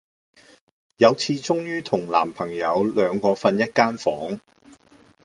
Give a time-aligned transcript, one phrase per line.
[0.97, 4.39] 有次終於同男朋友兩個訓一間房